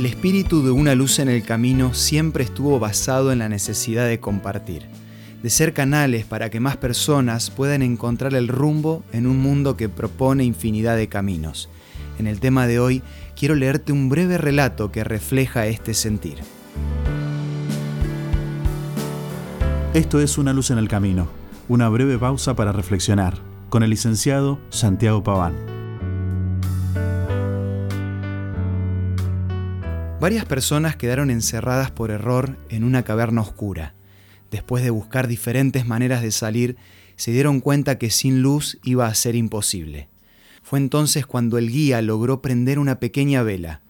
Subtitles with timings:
[0.00, 4.18] El espíritu de una luz en el camino siempre estuvo basado en la necesidad de
[4.18, 4.86] compartir,
[5.42, 9.90] de ser canales para que más personas puedan encontrar el rumbo en un mundo que
[9.90, 11.68] propone infinidad de caminos.
[12.18, 13.02] En el tema de hoy
[13.38, 16.38] quiero leerte un breve relato que refleja este sentir.
[19.92, 21.28] Esto es Una luz en el camino,
[21.68, 23.36] una breve pausa para reflexionar,
[23.68, 25.79] con el licenciado Santiago Paván.
[30.20, 33.94] Varias personas quedaron encerradas por error en una caverna oscura.
[34.50, 36.76] Después de buscar diferentes maneras de salir,
[37.16, 40.10] se dieron cuenta que sin luz iba a ser imposible.
[40.62, 43.80] Fue entonces cuando el guía logró prender una pequeña vela,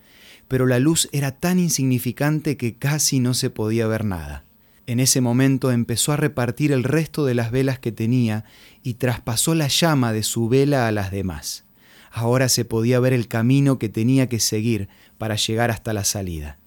[0.47, 4.45] pero la luz era tan insignificante que casi no se podía ver nada.
[4.87, 8.45] En ese momento empezó a repartir el resto de las velas que tenía
[8.85, 11.65] y traspasó la llama de su vela a las demás.
[12.11, 14.89] Ahora se podía ver el camino que tenía que seguir
[15.19, 16.59] para llegar hasta la salida.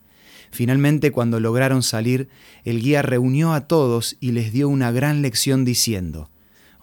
[0.51, 2.29] Finalmente, cuando lograron salir,
[2.63, 6.29] el guía reunió a todos y les dio una gran lección diciendo,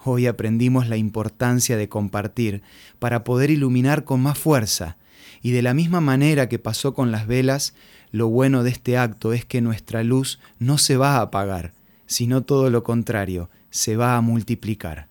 [0.03, 2.63] Hoy aprendimos la importancia de compartir
[2.99, 4.97] para poder iluminar con más fuerza,
[5.43, 7.75] y de la misma manera que pasó con las velas,
[8.11, 11.73] lo bueno de este acto es que nuestra luz no se va a apagar,
[12.07, 15.09] sino todo lo contrario, se va a multiplicar.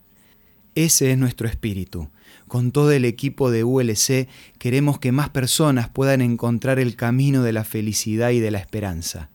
[0.75, 2.09] Ese es nuestro espíritu,
[2.47, 4.27] con todo el equipo de ULC
[4.58, 9.30] queremos que más personas puedan encontrar el camino de la felicidad y de la esperanza.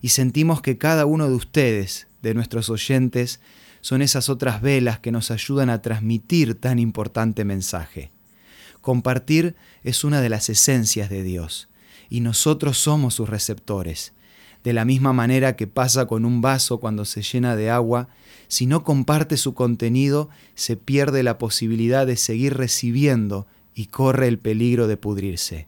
[0.00, 3.40] Y sentimos que cada uno de ustedes, de nuestros oyentes,
[3.80, 8.12] son esas otras velas que nos ayudan a transmitir tan importante mensaje.
[8.80, 11.68] Compartir es una de las esencias de Dios,
[12.08, 14.12] y nosotros somos sus receptores.
[14.64, 18.08] De la misma manera que pasa con un vaso cuando se llena de agua,
[18.46, 24.38] si no comparte su contenido, se pierde la posibilidad de seguir recibiendo y corre el
[24.38, 25.66] peligro de pudrirse.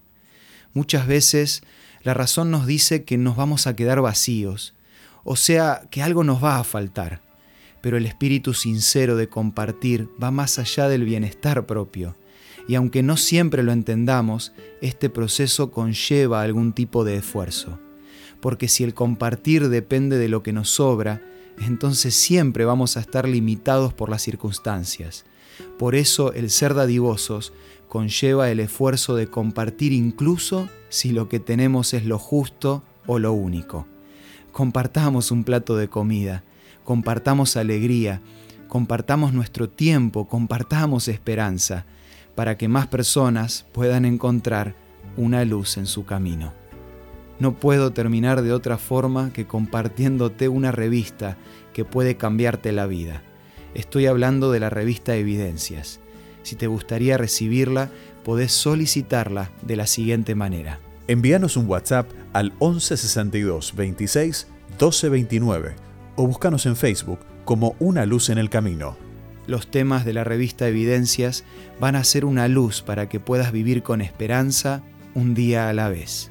[0.75, 1.63] Muchas veces
[2.03, 4.75] la razón nos dice que nos vamos a quedar vacíos,
[5.25, 7.23] o sea, que algo nos va a faltar,
[7.81, 12.17] pero el espíritu sincero de compartir va más allá del bienestar propio,
[12.69, 14.53] y aunque no siempre lo entendamos,
[14.83, 17.81] este proceso conlleva algún tipo de esfuerzo
[18.45, 21.23] porque si el compartir depende de lo que nos sobra,
[21.63, 25.25] entonces siempre vamos a estar limitados por las circunstancias.
[25.79, 27.55] Por eso el ser dadivosos
[27.89, 33.33] conlleva el esfuerzo de compartir incluso si lo que tenemos es lo justo o lo
[33.33, 33.87] único.
[34.53, 36.45] Compartamos un plato de comida,
[36.85, 38.21] compartamos alegría,
[38.69, 41.87] compartamos nuestro tiempo, compartamos esperanza,
[42.35, 44.77] para que más personas puedan encontrar
[45.17, 46.53] una luz en su camino.
[47.39, 51.37] No puedo terminar de otra forma que compartiéndote una revista
[51.73, 53.23] que puede cambiarte la vida.
[53.75, 56.01] Estoy hablando de la revista Evidencias.
[56.43, 57.91] Si te gustaría recibirla,
[58.23, 60.79] podés solicitarla de la siguiente manera.
[61.09, 65.75] Envíanos un WhatsApp al 1162 26 1229
[66.17, 68.97] o búscanos en Facebook como Una Luz en el Camino.
[69.47, 71.45] Los temas de la revista Evidencias
[71.79, 74.83] van a ser una luz para que puedas vivir con esperanza
[75.15, 76.31] un día a la vez.